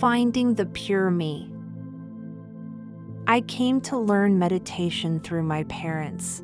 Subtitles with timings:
[0.00, 1.50] Finding the pure me.
[3.26, 6.42] I came to learn meditation through my parents.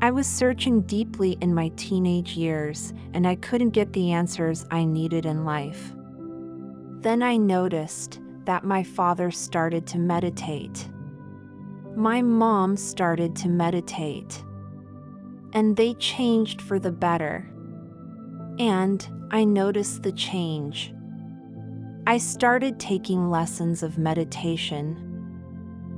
[0.00, 4.84] I was searching deeply in my teenage years, and I couldn't get the answers I
[4.84, 5.92] needed in life.
[7.00, 10.88] Then I noticed that my father started to meditate.
[11.94, 14.42] My mom started to meditate.
[15.52, 17.50] And they changed for the better.
[18.58, 20.94] And I noticed the change.
[22.10, 24.96] I started taking lessons of meditation.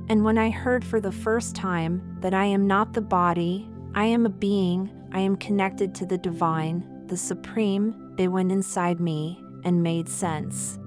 [0.09, 4.05] And when I heard for the first time that I am not the body, I
[4.05, 9.43] am a being, I am connected to the divine, the supreme, they went inside me
[9.63, 10.77] and made sense.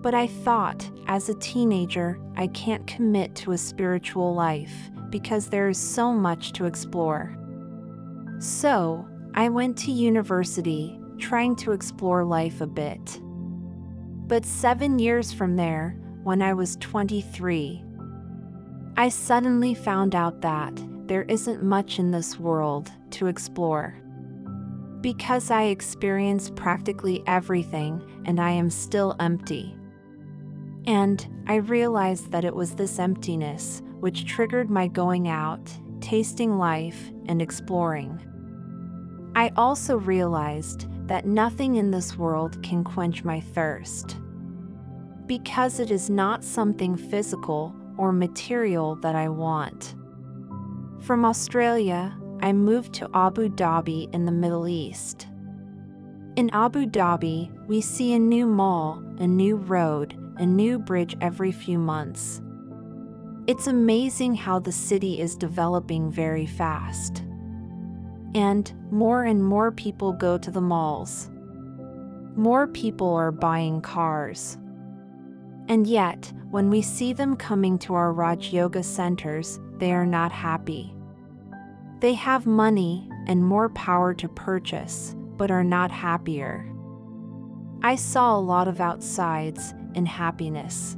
[0.00, 4.72] But I thought, as a teenager, I can't commit to a spiritual life
[5.10, 7.36] because there is so much to explore.
[8.38, 13.20] So, I went to university trying to explore life a bit.
[14.32, 17.84] But seven years from there, when I was 23,
[18.96, 20.72] I suddenly found out that
[21.06, 23.94] there isn't much in this world to explore.
[25.02, 29.76] Because I experienced practically everything and I am still empty.
[30.86, 37.10] And I realized that it was this emptiness which triggered my going out, tasting life,
[37.26, 38.18] and exploring.
[39.34, 44.16] I also realized that nothing in this world can quench my thirst.
[45.32, 49.94] Because it is not something physical or material that I want.
[51.00, 55.28] From Australia, I moved to Abu Dhabi in the Middle East.
[56.36, 61.50] In Abu Dhabi, we see a new mall, a new road, a new bridge every
[61.50, 62.42] few months.
[63.46, 67.24] It's amazing how the city is developing very fast.
[68.34, 71.30] And more and more people go to the malls.
[72.36, 74.58] More people are buying cars.
[75.68, 80.32] And yet, when we see them coming to our Raj Yoga centers, they are not
[80.32, 80.94] happy.
[82.00, 86.68] They have money and more power to purchase, but are not happier.
[87.82, 90.96] I saw a lot of outsides and happiness.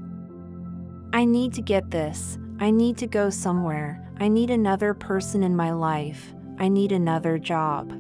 [1.13, 2.39] I need to get this.
[2.59, 4.01] I need to go somewhere.
[4.19, 6.35] I need another person in my life.
[6.59, 7.93] I need another job.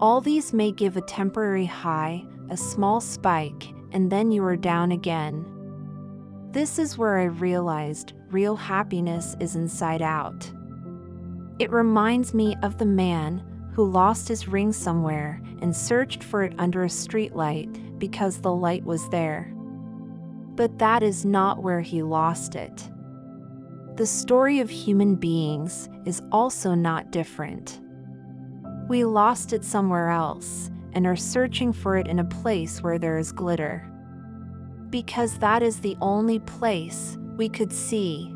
[0.00, 4.92] All these may give a temporary high, a small spike, and then you are down
[4.92, 5.44] again.
[6.50, 10.50] This is where I realized real happiness is inside out.
[11.58, 13.42] It reminds me of the man
[13.72, 18.84] who lost his ring somewhere and searched for it under a streetlight because the light
[18.84, 19.52] was there.
[20.56, 22.90] But that is not where he lost it.
[23.96, 27.80] The story of human beings is also not different.
[28.88, 33.18] We lost it somewhere else and are searching for it in a place where there
[33.18, 33.88] is glitter.
[34.90, 38.34] Because that is the only place we could see.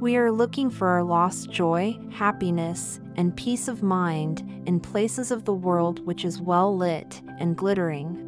[0.00, 5.44] We are looking for our lost joy, happiness, and peace of mind in places of
[5.44, 8.26] the world which is well lit and glittering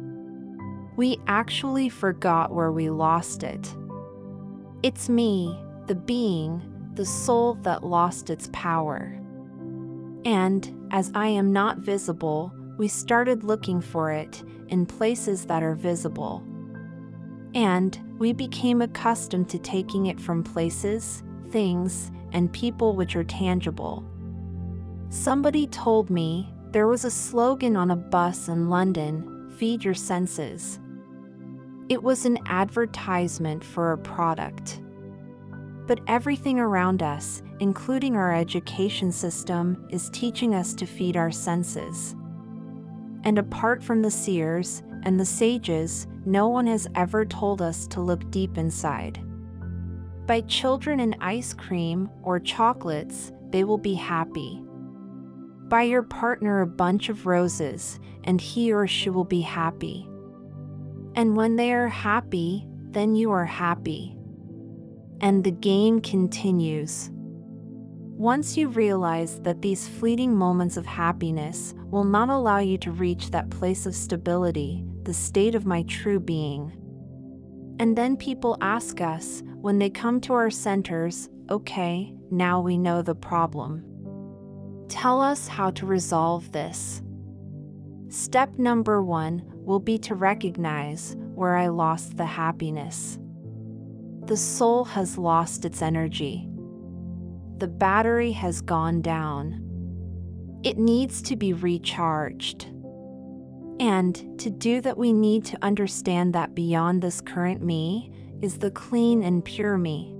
[0.99, 3.73] we actually forgot where we lost it.
[4.83, 5.57] It's me,
[5.87, 6.61] the being,
[6.95, 9.17] the soul that lost its power.
[10.25, 15.75] And as I am not visible, we started looking for it in places that are
[15.75, 16.41] visible.
[17.53, 24.05] And we became accustomed to taking it from places, things, and people which are tangible.
[25.09, 30.79] Somebody told me there was a slogan on a bus in London feed your senses.
[31.89, 34.81] It was an advertisement for a product.
[35.85, 42.15] But everything around us, including our education system, is teaching us to feed our senses.
[43.29, 48.01] And apart from the seers and the sages, no one has ever told us to
[48.01, 49.21] look deep inside.
[50.25, 54.63] Buy children and ice cream or chocolates, they will be happy.
[55.67, 60.09] Buy your partner a bunch of roses, and he or she will be happy.
[61.13, 64.17] And when they are happy, then you are happy.
[65.21, 67.11] And the game continues.
[68.19, 73.31] Once you realize that these fleeting moments of happiness will not allow you to reach
[73.31, 76.69] that place of stability, the state of my true being.
[77.79, 83.01] And then people ask us when they come to our centers, okay, now we know
[83.01, 83.85] the problem.
[84.89, 87.01] Tell us how to resolve this.
[88.09, 93.17] Step number one will be to recognize where I lost the happiness.
[94.25, 96.49] The soul has lost its energy.
[97.59, 99.65] The battery has gone down.
[100.63, 102.67] It needs to be recharged.
[103.81, 108.71] And to do that, we need to understand that beyond this current me is the
[108.71, 110.15] clean and pure me.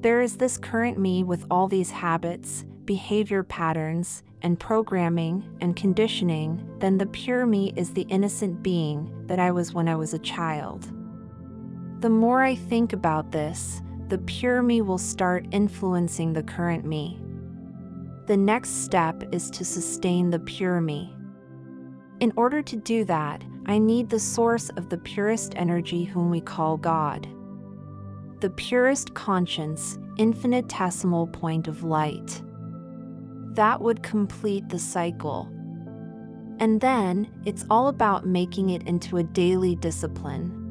[0.00, 6.62] There is this current me with all these habits, behavior patterns, and programming and conditioning,
[6.78, 10.18] then the pure me is the innocent being that I was when I was a
[10.18, 10.92] child.
[12.00, 17.18] The more I think about this, the pure me will start influencing the current me.
[18.26, 21.14] The next step is to sustain the pure me.
[22.20, 26.40] In order to do that, I need the source of the purest energy, whom we
[26.40, 27.28] call God.
[28.40, 32.42] The purest conscience, infinitesimal point of light.
[33.52, 35.50] That would complete the cycle.
[36.60, 40.63] And then it's all about making it into a daily discipline.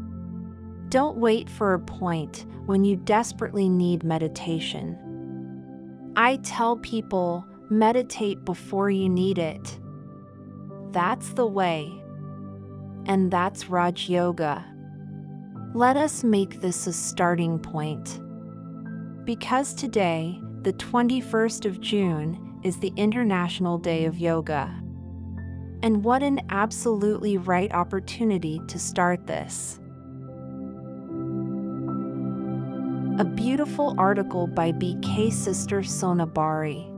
[0.93, 4.95] Don't wait for a point when you desperately need meditation.
[6.15, 9.79] I tell people meditate before you need it.
[10.91, 11.91] That's the way.
[13.07, 14.63] And that's Raj Yoga.
[15.73, 18.19] Let us make this a starting point.
[19.25, 24.71] Because today, the 21st of June, is the International Day of Yoga.
[25.81, 29.79] And what an absolutely right opportunity to start this.
[33.19, 36.89] A beautiful article by BK Sister Sonabari.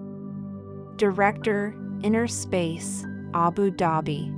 [0.96, 4.35] Director, Inner Space, Abu Dhabi.